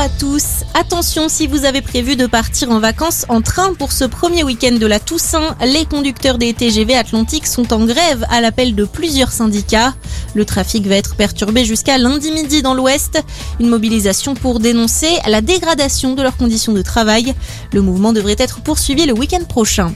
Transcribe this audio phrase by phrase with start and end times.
[0.00, 0.64] à tous.
[0.72, 4.72] Attention si vous avez prévu de partir en vacances en train pour ce premier week-end
[4.72, 9.30] de la Toussaint, les conducteurs des TGV Atlantiques sont en grève à l'appel de plusieurs
[9.30, 9.92] syndicats.
[10.34, 13.22] Le trafic va être perturbé jusqu'à lundi midi dans l'ouest.
[13.58, 17.34] Une mobilisation pour dénoncer la dégradation de leurs conditions de travail.
[17.74, 19.92] Le mouvement devrait être poursuivi le week-end prochain.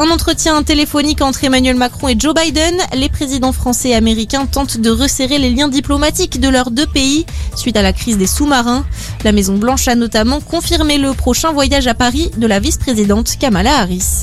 [0.00, 2.76] Un entretien téléphonique entre Emmanuel Macron et Joe Biden.
[2.94, 7.26] Les présidents français et américains tentent de resserrer les liens diplomatiques de leurs deux pays
[7.56, 8.86] suite à la crise des sous-marins.
[9.24, 14.22] La Maison-Blanche a notamment confirmé le prochain voyage à Paris de la vice-présidente Kamala Harris.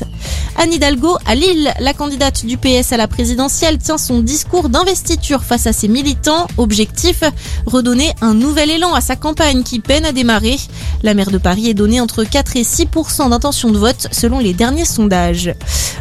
[0.58, 5.44] Anne Hidalgo à Lille, la candidate du PS à la présidentielle tient son discours d'investiture
[5.44, 6.48] face à ses militants.
[6.58, 7.24] Objectif,
[7.66, 10.56] redonner un nouvel élan à sa campagne qui peine à démarrer.
[11.04, 14.54] La maire de Paris est donnée entre 4 et 6% d'intention de vote selon les
[14.54, 15.54] derniers sondages.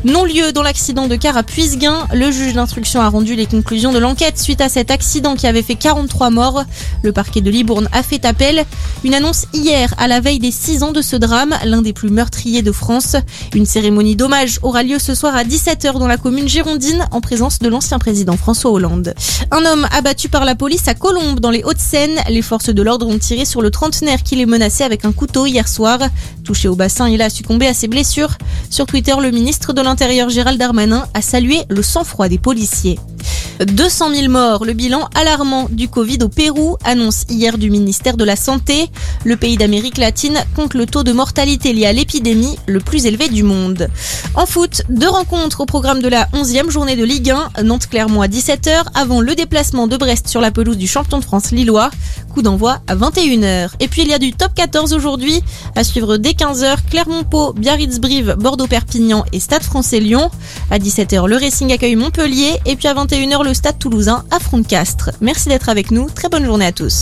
[0.04, 3.98] Non-lieu dans l'accident de car à Puisguin, le juge d'instruction a rendu les conclusions de
[3.98, 6.64] l'enquête suite à cet accident qui avait fait 43 morts.
[7.02, 8.64] Le parquet de Libourne a fait appel.
[9.02, 12.10] Une annonce hier à la veille des 6 ans de ce drame, l'un des plus
[12.10, 13.16] meurtriers de France.
[13.54, 17.58] Une cérémonie d'hommage aura lieu ce soir à 17h dans la commune girondine en présence
[17.58, 19.14] de l'ancien président François Hollande.
[19.50, 22.18] Un homme abattu par la police à Colombes dans les Hauts-de-Seine.
[22.28, 25.46] Les forces de l'ordre ont tiré sur le trentenaire qui les menaçait avec un couteau
[25.46, 25.98] hier soir.
[26.44, 28.36] Touché au bassin, il a succombé à ses blessures.
[28.70, 32.98] Sur Twitter, le ministre de l'Intérieur Gérald Darmanin a salué le sang-froid des policiers.
[33.60, 38.24] 200 000 morts, le bilan alarmant du Covid au Pérou, annonce hier du ministère de
[38.24, 38.90] la Santé.
[39.24, 43.28] Le pays d'Amérique latine compte le taux de mortalité lié à l'épidémie le plus élevé
[43.28, 43.88] du monde.
[44.34, 48.26] En foot, deux rencontres au programme de la 11e journée de Ligue 1, Nantes-Clermont à
[48.26, 51.90] 17h, avant le déplacement de Brest sur la pelouse du champion de France lillois.
[52.32, 53.70] Coup d'envoi à 21h.
[53.78, 55.40] Et puis il y a du top 14 aujourd'hui,
[55.76, 60.30] à suivre dès 15h, Clermont-Pau, Biarritz-Brive, Bordeaux-Perpignan et Stade français-Lyon.
[60.72, 65.10] À 17h, le Racing accueille Montpellier et puis à 21h, le Stade toulousain affronte Castres.
[65.20, 66.92] Merci d'être avec nous, très bonne journée à tous.